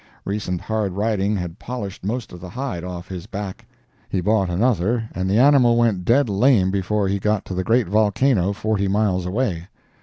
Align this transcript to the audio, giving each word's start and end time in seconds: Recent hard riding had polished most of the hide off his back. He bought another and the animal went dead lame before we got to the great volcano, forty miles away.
Recent 0.25 0.61
hard 0.61 0.93
riding 0.93 1.35
had 1.35 1.59
polished 1.59 2.03
most 2.03 2.33
of 2.33 2.41
the 2.41 2.49
hide 2.49 2.83
off 2.83 3.07
his 3.07 3.27
back. 3.27 3.67
He 4.09 4.19
bought 4.19 4.49
another 4.49 5.07
and 5.13 5.29
the 5.29 5.37
animal 5.37 5.77
went 5.77 6.05
dead 6.05 6.27
lame 6.27 6.71
before 6.71 7.03
we 7.03 7.19
got 7.19 7.45
to 7.45 7.53
the 7.53 7.63
great 7.63 7.85
volcano, 7.87 8.51
forty 8.51 8.87
miles 8.87 9.27
away. 9.27 9.67